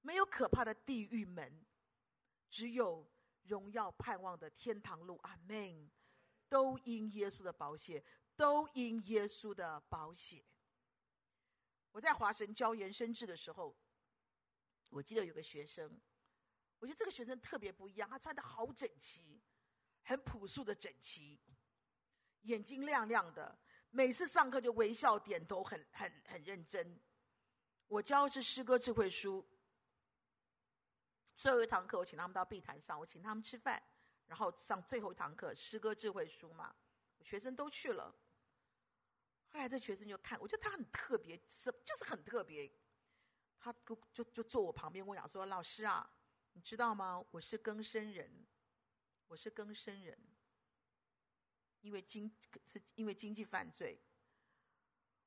[0.00, 1.64] 没有可怕的地狱门，
[2.48, 3.08] 只有
[3.44, 5.16] 荣耀盼望的天堂路。
[5.22, 5.88] 阿门。
[6.48, 8.02] 都因耶稣的保险，
[8.34, 10.44] 都因耶稣的保险。
[11.92, 13.78] 我在华神教研生制的时候，
[14.88, 16.00] 我记得有个学生，
[16.80, 19.40] 我觉得这个学生特别不一样，他穿的好整齐，
[20.02, 21.40] 很朴素的整齐，
[22.40, 23.56] 眼睛亮亮的，
[23.90, 27.00] 每次上课就微笑点头，很很很认真。
[27.90, 29.44] 我教的是诗歌智慧书，
[31.34, 33.82] 最后一堂课我请他们到碧潭上，我请他们吃饭，
[34.26, 36.72] 然后上最后一堂课诗歌智慧书嘛，
[37.20, 38.14] 学生都去了。
[39.48, 42.72] 后来这学生就看，我觉得他很特别，是就是很特别。
[43.58, 46.08] 他就就就坐我旁边，跟我讲说：“老师啊，
[46.52, 47.22] 你知道吗？
[47.32, 48.46] 我是更生人，
[49.26, 50.16] 我是更生人，
[51.80, 52.32] 因为经
[52.64, 54.00] 是因为经济犯罪。”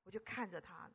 [0.06, 0.90] 我就看着他。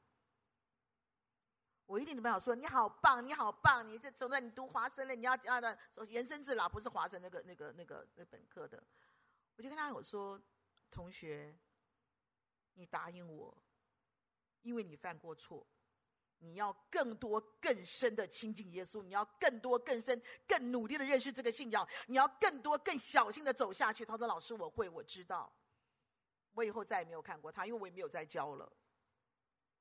[1.89, 8.81] 我一定没有说你好棒，你好棒，你这从在你读华生了，你要要的延伸至啦，不是华生那个那个那个那本科的。
[9.57, 10.39] 我就跟他我说，
[10.91, 11.59] 同学，
[12.75, 13.57] 你答应我，
[14.61, 15.67] 因为你犯过错，
[16.41, 24.05] 你要更多更深的亲近耶稣，你要更多更深更努力的认识这个信仰，你要更多更小心的走下去。
[24.05, 25.51] 他说：“老师，我会，我知道。”
[26.53, 28.71] 我以后再也没有看过他，因为我也没有再教了。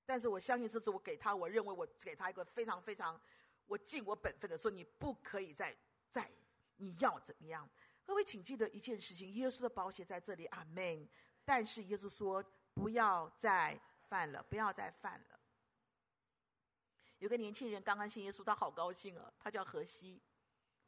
[0.07, 3.19] 但是我相信这是我给他，我认为我给他一个非常非常，
[3.65, 5.75] 我尽我本分的说，你不可以再
[6.09, 6.31] 再，
[6.77, 7.69] 你要怎么样？
[8.05, 11.07] 各位请记得一件事情，耶稣的宝血在这里，阿门。
[11.43, 12.41] 但是耶稣说
[12.73, 15.39] 不要再犯了，不要再犯了。
[17.17, 20.21] 有个年轻人刚刚信耶稣，他好高兴啊，他叫何西，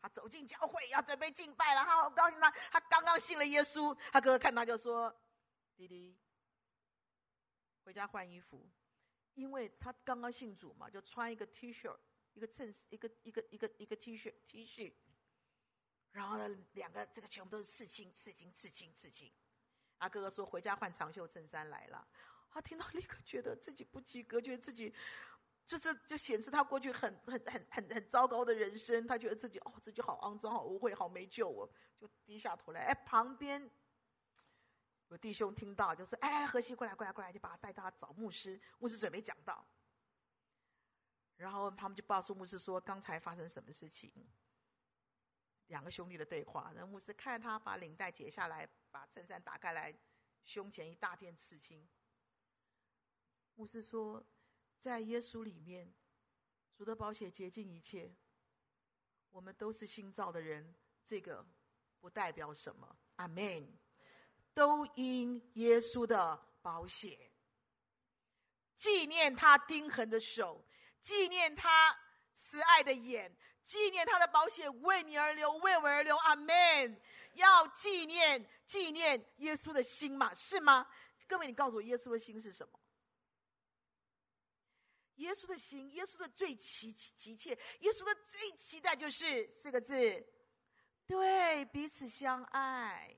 [0.01, 5.13] 他走进教会要准备敬拜了，他好高兴，他他刚刚信了耶稣，他哥哥看他就说
[5.75, 6.17] ：“弟弟，
[7.83, 8.65] 回家换衣服。”
[9.39, 11.95] 因为他刚刚信主嘛，就穿一个 T 恤，
[12.33, 14.93] 一个衬，一个一个一个一个 T 恤 T 恤，
[16.11, 19.31] 然后呢，两个这个全部都是刺青，刺青，刺青，刺青。
[19.97, 22.05] 啊哥哥说回家换长袖衬衫来了，
[22.49, 24.93] 他听到立刻觉得自己不及格，觉得自己
[25.65, 32.81] 就是就显示他过去很很很很很糟糕的人生，他觉得自己哦自己好肮脏，好污秽，好没救哦，就低下头来。
[32.81, 33.71] 哎，旁边。
[35.09, 38.59] 有弟兄听到，就是哎，何西过来，过来，过来，就把他带到他找牧师。
[38.77, 39.67] 牧师准备讲道，
[41.35, 44.11] 然后他们就告诉牧师说，刚才发生什么事情。
[45.67, 49.95] 两个兄弟的对话，然后牧师看他把领带解下来，把衬衫打开来，
[50.43, 51.87] 胸前一大片刺青。
[53.55, 54.25] 牧师说，
[54.79, 55.93] 在耶稣里面，
[56.75, 58.15] 主的宝血洁净一切，
[59.29, 61.45] 我们都是新造的人，这个
[61.99, 62.97] 不代表什么。
[63.15, 63.77] 阿门。
[64.59, 67.17] 都因耶稣的保险，
[68.75, 70.61] 纪念他钉痕的手，
[70.99, 71.97] 纪念他
[72.33, 76.17] 慈爱的眼，纪念他的保险为你而流，为我而流。
[76.17, 77.01] 阿门。
[77.35, 80.33] 要纪念纪念耶稣的心嘛？
[80.35, 80.85] 是吗？
[81.25, 82.77] 各位，你告诉我，耶稣的心是什么？
[85.15, 89.95] 耶稣的心，耶稣的最急急切，耶稣的最期待就是四个字：
[91.05, 93.17] 对，彼此相爱。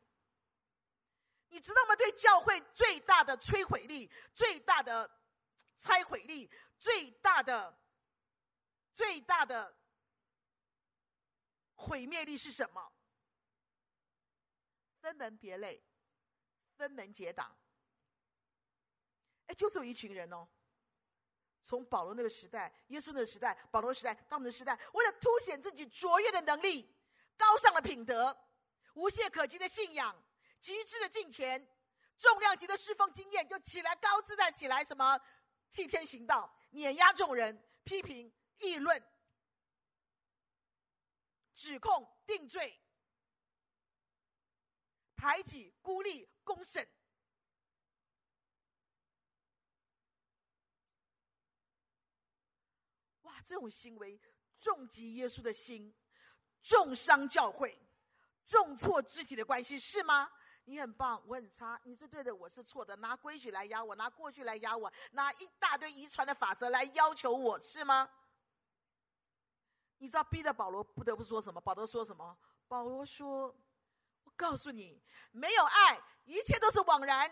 [1.51, 1.95] 你知道吗？
[1.97, 5.09] 对教会最大的摧毁力、最大的
[5.77, 7.77] 拆毁力、最大的、
[8.93, 9.75] 最大的
[11.75, 12.91] 毁灭力是什么？
[15.01, 15.83] 分门别类，
[16.77, 17.53] 分门结党。
[19.47, 20.47] 哎，就是有一群人哦，
[21.61, 26.89] 从保罗那个时代、耶稣那个时代、保罗时代到我们的时代，为了凸显自己卓越的能力、
[27.35, 28.35] 高尚的品德、
[28.93, 30.15] 无懈可击的信仰。
[30.61, 31.67] 极致的敬虔，
[32.19, 35.19] 重量级的侍奉经验，就起来高姿态起来，什么
[35.73, 39.03] 替天行道，碾压众人，批评、议论、
[41.55, 42.79] 指控、定罪、
[45.15, 46.87] 排挤、孤立、公审。
[53.23, 54.21] 哇，这种行为
[54.59, 55.91] 重击耶稣的心，
[56.61, 57.75] 重伤教会，
[58.45, 60.31] 重挫肢体的关系，是吗？
[60.65, 62.95] 你很棒，我很差，你是对的，我是错的。
[62.97, 68.09] 拿规矩来压我，拿过去来压我，拿一大堆遗传的法则来要求我，是吗？
[69.97, 71.59] 你知道逼得保罗不得不说什么？
[71.61, 72.37] 保罗说什么？
[72.67, 73.53] 保罗说
[74.23, 77.29] ：“我告诉你，没有爱，一切都是枉然。”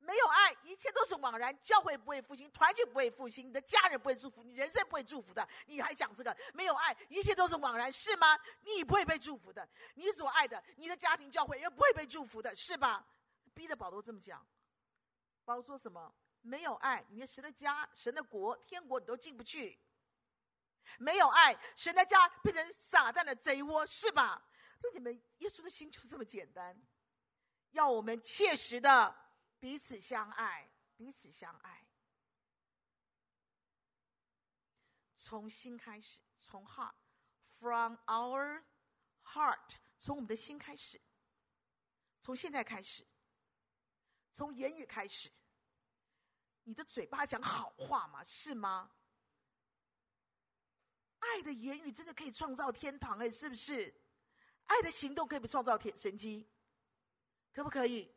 [0.00, 1.56] 没有爱，一切都是枉然。
[1.60, 5.46] 教会不会复兴，团结不会复兴，你的家人不会祝福，你人生不会祝福的。
[5.66, 6.34] 你还讲这个？
[6.54, 8.38] 没有爱，一切都是枉然，是吗？
[8.62, 9.68] 你不会被祝福的。
[9.94, 13.06] 你所爱的，你的家庭教会也不会被祝福的，是吧？
[13.54, 14.46] 逼着保罗这么讲。
[15.44, 16.14] 保罗说什么？
[16.40, 19.78] 没有爱，你的神的家、神的国、天国你都进不去。
[20.98, 24.42] 没有爱，神的家变成撒旦的贼窝，是吧？
[24.82, 26.80] 那你们耶稣的心就这么简单，
[27.72, 29.14] 要我们切实的。
[29.60, 31.84] 彼此相爱，彼此相爱，
[35.16, 38.62] 从心开始，从 heart，from our
[39.24, 41.00] heart，从我们的心开始，
[42.22, 43.06] 从现在开始，
[44.32, 45.30] 从言语开始。
[46.62, 48.22] 你的嘴巴讲好话吗？
[48.24, 48.92] 是吗？
[51.20, 53.92] 爱的言语真的可以创造天堂哎，是不是？
[54.66, 56.46] 爱的行动可以创造天神迹？
[57.52, 58.14] 可不可以？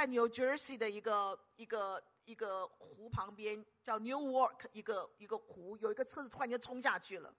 [0.00, 7.34] 在 New Jersey 的一个一个一个湖旁边，叫 Newark，一个一个湖，有一个车子突然间冲下去了。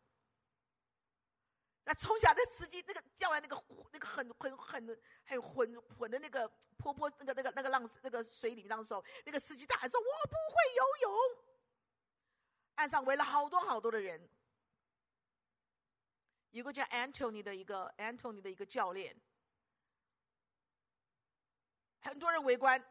[1.83, 6.47] 那冲下，那司机那个掉在那个湖，那个很很很很浑浑的那个
[6.77, 11.43] 坡坡，那个那个那个浪那个水里面的时候，那个司机大喊说：“我不会游泳。”
[12.77, 14.29] 岸上围了好多好多的人，
[16.51, 19.19] 一个叫 Anthony 的一个 Anthony 的一个教练。
[22.01, 22.83] 很多人围观，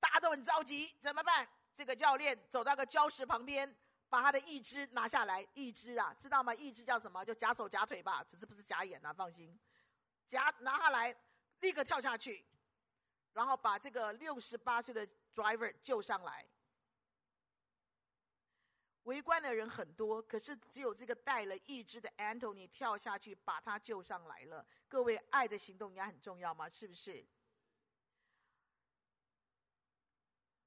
[0.00, 1.46] 大家都很着急，怎么办？
[1.74, 3.76] 这个教练走到个礁石旁边，
[4.08, 5.46] 把他的义肢拿下来。
[5.54, 6.54] 义肢啊，知道吗？
[6.54, 7.24] 义肢叫什么？
[7.24, 9.58] 就假手假腿吧，只是不是假眼啊，放心。
[10.28, 11.14] 假拿下来，
[11.60, 12.44] 立刻跳下去，
[13.32, 16.46] 然后把这个六十八岁的 driver 救上来。
[19.04, 24.64] 围观的人很多，可是只有这个带了义肢的 Anthony 跳下去把他救上来了。
[24.86, 26.68] 各位，爱的行动应该很重要吗？
[26.68, 27.26] 是不是？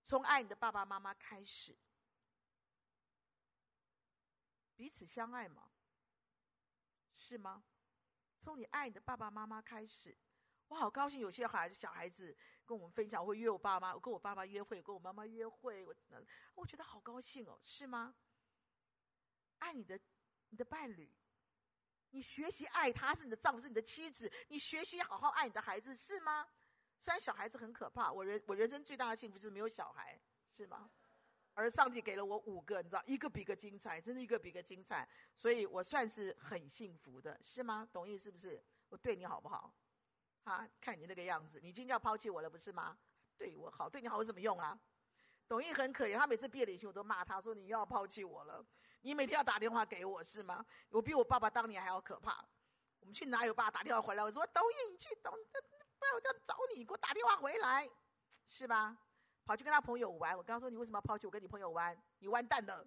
[0.06, 1.76] 从爱你的爸爸妈妈开始，
[4.76, 5.72] 彼此相爱吗？
[7.16, 7.64] 是吗？
[8.40, 10.16] 从你爱你的爸爸妈妈开始，
[10.68, 11.20] 我好高兴。
[11.20, 12.38] 有些孩小孩子
[12.68, 15.96] 跟我们分享，我会约我爸妈，我跟我爸爸约会，跟我妈妈约会，我
[16.54, 18.14] 我觉得好高兴哦，是吗？
[19.58, 20.00] 爱你的
[20.50, 21.12] 你的伴侣，
[22.12, 26.48] 你学习爱他，是你的丈夫，是你的妻子，你学习好好爱你的孩子，是吗？
[27.06, 30.20] 虽然小孩子很可怕，我人我人生最大的幸福就是没有小孩，
[30.58, 30.90] 是吗？
[31.54, 37.88] 而上帝给了我五个，你知道，一个比一个精彩，真是一个比一个精彩，所以我算是很幸福的，是吗？
[37.94, 38.60] 董毅是不是？
[38.90, 39.72] 我对你好不好？
[40.46, 42.98] 啊，看你那个样子，你今天要抛弃我了，不是吗？
[43.38, 44.76] 对我好，对你好有什么用啊？
[45.48, 48.66] 董毅很可怜，他每次毕业旅行我都骂他说，你又要抛弃我了，
[49.02, 50.66] 你每天要打电话给我是吗？
[50.90, 52.44] 我比我爸爸当年还要可怕。
[53.00, 54.24] 我们去哪有爸打电话回来？
[54.24, 55.32] 我说董毅，你去董。
[55.98, 57.90] 不然我就要找你，给我打电话回来，
[58.48, 58.98] 是吧？
[59.46, 60.36] 跑去跟他朋友玩。
[60.38, 61.32] 我跟他说：“你为什么要抛弃我？
[61.32, 62.86] 跟你朋友玩，你完蛋了。”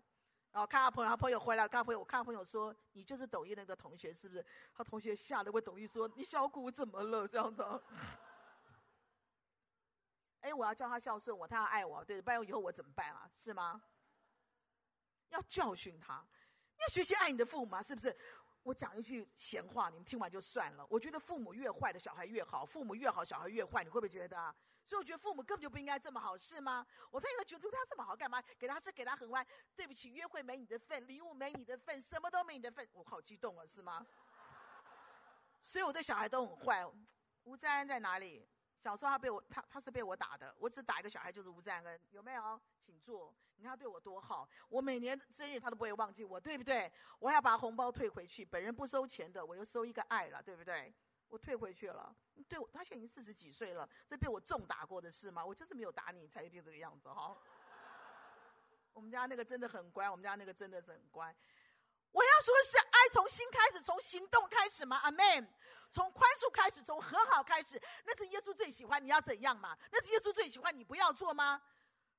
[0.50, 4.44] 然后看他朋友，他朋友回来，看他朋友，我看他朋友说：“你就是抖音那个同学，是不是？”
[4.74, 7.28] 他同学吓得问抖音说：“你小姑怎么了？
[7.28, 7.62] 这样子？”
[10.40, 13.30] 哎，我要教他孝顺我，他要爱我，对，不然以后我怎么办啊？
[13.44, 13.82] 是吗？
[15.30, 16.24] 要教训他，
[16.76, 18.16] 你要学习爱你的父母嘛，是不是？
[18.68, 20.86] 我讲一句闲话，你们听完就算了。
[20.90, 24.54] 我觉得父母越坏的小孩越好，父母越好小孩越坏，你会不会觉得？
[24.84, 26.86] 所以我觉得父母根本就不应该这么好，是吗？
[27.10, 28.42] 我他以为觉得他这么好干嘛？
[28.58, 29.46] 给他吃，给他很欢。
[29.74, 32.86] 对不起，约会没你的份，礼物没你的份，什么都没你的份。
[32.92, 34.06] 我好激动啊，是吗？
[35.62, 36.86] 所以我对小孩都很坏。
[37.44, 38.46] 吴在安在哪里？
[38.78, 42.60] 小时候他被我他他是被我打的，我只打一个小孩，就是吴在恩，有没有？
[42.80, 43.34] 请坐。
[43.56, 46.90] 你看他对我多好，我每年生日他都不会忘记我，对不对？
[47.18, 50.94] 我还要把红包退回去，本人不收钱的，我又收一个爱了，对不对？
[51.28, 52.14] 我退回去了。
[52.48, 55.44] 对我，他现在已经四十几岁了，这被我重打过的是吗？
[55.44, 57.36] 我就是没有打你，才会变这个样子哈。
[58.92, 61.34] 我们家那个真的很乖，我们家那个真的是很乖。
[62.12, 64.96] 我要说是爱从心开始，从行动开始吗？
[64.98, 65.48] 阿门。
[65.90, 69.02] 从宽恕开始，从和好开始，那是耶稣最喜欢。
[69.02, 69.76] 你要怎样嘛？
[69.90, 71.62] 那是耶稣最喜欢，你不要做吗？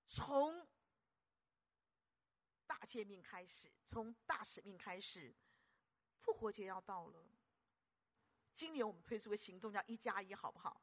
[0.08, 0.68] 从
[2.66, 5.32] 大诫命开始，从大使命开始，
[6.18, 7.24] 复活节要到了。
[8.52, 10.82] 今年我们推出个行动叫一加一，好不好？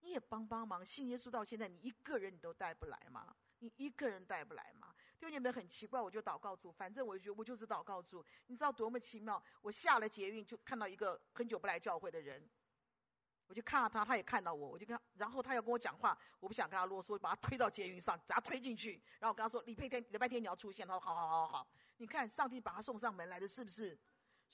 [0.00, 0.84] 你也帮帮忙。
[0.84, 3.34] 信耶稣到现在，你一个人你都带不来吗？
[3.60, 4.93] 你一个人带不来吗？
[5.24, 8.22] 就你们很奇怪，我就祷告主，反正我就我就是祷告主。
[8.48, 9.42] 你知道多么奇妙？
[9.62, 12.46] 我下了捷运就看到一个很久不来教会的人，
[13.46, 20.86] 我就看到他，他也看到我，我就跟，然后他要跟我讲话，我不想跟他啰嗦，把他推到捷运上，把他推进去，然后我跟他说：礼拜天礼拜天你要出现。
[20.86, 21.66] 他说：好好好好好。
[21.96, 23.98] 你看上帝把他送上门来的是不是？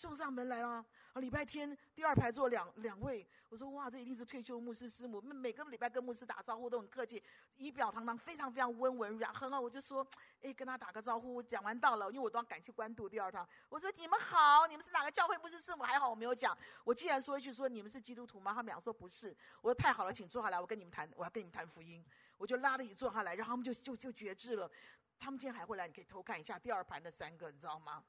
[0.01, 0.82] 送上门来了！
[1.16, 5.20] 礼拜天第二排坐两两位，我说哇，这一定是退休牧师师母。
[5.20, 7.22] 每个礼拜跟牧师打招呼都很客气，
[7.57, 9.61] 仪表堂堂，非常非常温文雅，很好。
[9.61, 10.07] 我就说，
[10.40, 11.42] 哎，跟他打个招呼。
[11.42, 13.46] 讲完到了，因为我都要赶去关渡第二趟。
[13.68, 15.82] 我说你们好，你们是哪个教会牧师师母？
[15.82, 16.57] 还好我没有讲。
[16.82, 18.55] 我既然说一句说你们是基督徒吗？
[18.55, 19.36] 他们俩说不是。
[19.61, 22.03] 我说太好了，请坐下来，我跟你们谈，我要跟你们谈福音。
[22.38, 24.70] 我就拉着你坐下来，然后他们就就就决志了。
[25.18, 28.03] 他们今天还会来，你可以偷看一下第二排那三个，你知道吗？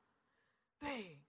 [0.79, 1.19] 对。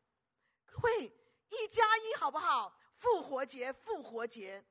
[0.75, 2.79] 会一加一好不好？
[2.97, 4.65] 复活节，复活节，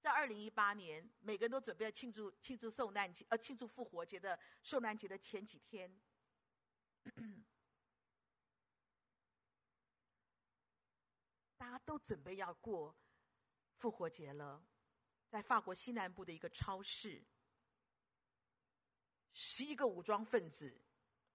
[0.00, 6.00] 在二零一八年，每个人都准备要庆祝庆祝受难节，呃，庆祝复活节的受难节的前几天，
[11.58, 12.96] 大家都准备要过
[13.76, 14.64] 复活节了。
[15.28, 17.22] 在法国西南部的一个超市，
[19.32, 20.80] 十一个武装分子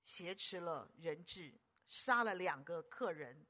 [0.01, 1.59] 挟持了人质。
[1.89, 3.45] 杀了两个客人，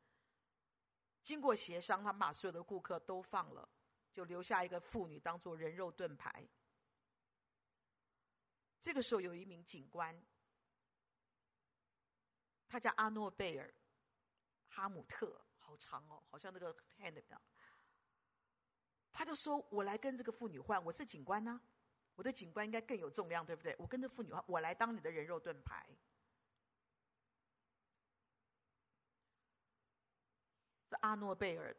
[1.21, 3.69] 经过协商，他们把所有的顾客都放了，
[4.11, 6.47] 就留下一个妇女当做人肉盾牌。
[8.79, 10.19] 这个时候，有一名警官，
[12.69, 13.73] 他叫阿诺贝尔
[14.69, 17.21] 哈姆特，好长哦，好像那个 hand
[19.11, 21.59] 他就说：“我来跟这个妇女换，我是警官呢、
[22.15, 23.75] 我的警官应该更有重量，对不对？
[23.77, 25.85] 我跟这妇女换，我来当你的人肉盾牌。”
[30.99, 31.75] 阿诺贝尔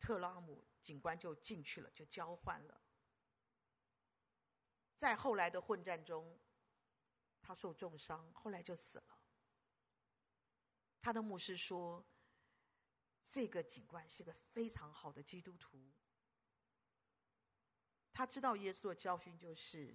[0.00, 2.80] 特拉姆警官就进去了，就交换了。
[4.96, 6.38] 在后来的混战中，
[7.42, 9.18] 他受重伤，后来就死了。
[11.00, 12.04] 他的牧师说
[13.22, 15.92] ：“这个警官是个非常好的基督徒，
[18.12, 19.94] 他知道耶稣的教训就是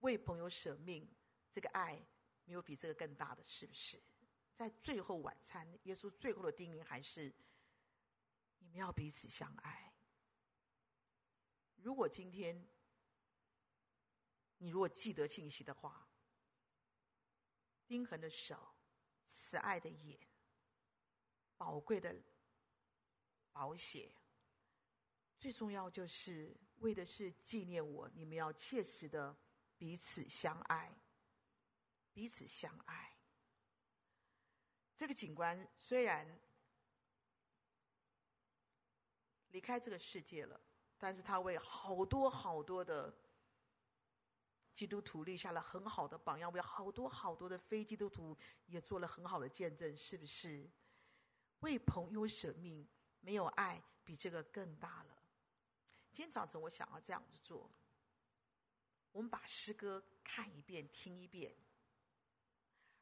[0.00, 1.08] 为朋友舍命，
[1.50, 2.04] 这个爱
[2.44, 4.02] 没有比这个更大的，是不是？”
[4.60, 7.34] 在最后晚餐，耶稣最后的叮咛还是：
[8.58, 9.90] 你们要彼此相爱。
[11.76, 12.68] 如果今天
[14.58, 16.06] 你如果记得信息的话，
[17.86, 18.74] 钉痕的手、
[19.24, 20.20] 慈爱的眼、
[21.56, 22.14] 宝贵的
[23.52, 24.14] 宝血，
[25.38, 28.06] 最重要就是为的是纪念我。
[28.10, 29.34] 你们要切实的
[29.78, 30.94] 彼此相爱，
[32.12, 33.09] 彼此相爱。
[35.00, 36.38] 这个警官虽然
[39.48, 40.60] 离开这个世界了，
[40.98, 43.10] 但是他为好多好多的
[44.74, 48.36] 基督徒立下了很好的榜样，为好多好多的非基督徒
[48.66, 50.68] 也做了很好的见证，是不是？
[51.60, 52.86] 为朋友舍命，
[53.20, 55.16] 没有爱比这个更大了。
[56.12, 57.70] 今天早晨我想要这样子做，
[59.12, 61.56] 我们把诗歌看一遍，听一遍，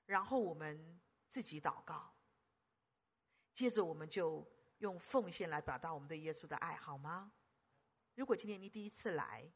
[0.06, 1.00] 然后我们。
[1.28, 2.12] 自己祷告，
[3.54, 4.46] 接着我们就
[4.78, 7.32] 用奉献来表达我们对耶稣的爱，好吗？
[8.14, 9.50] 如果今天你第一次来，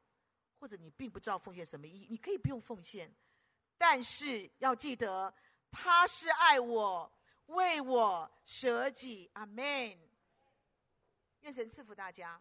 [0.59, 3.13] 或者你并不知道奉献什么意义，你可以不用奉献，
[3.77, 5.35] 但是要记得
[5.71, 7.13] 他是爱我，
[7.47, 9.31] 为我舍己。
[9.35, 9.99] 阿门。
[11.41, 12.41] 愿神赐福大家。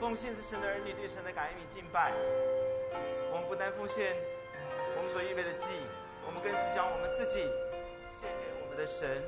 [0.00, 2.10] 奉献是神的儿女对神的感恩与敬拜。
[3.30, 4.16] 我们不但奉献
[4.96, 5.68] 我们所预备的祭，
[6.26, 7.40] 我们更是将我们自己
[8.18, 9.22] 献给我们的神。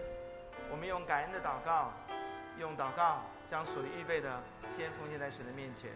[0.71, 1.93] 我们用感恩的祷告，
[2.59, 4.41] 用祷告将所预备的
[4.75, 5.91] 先奉献在神的面前。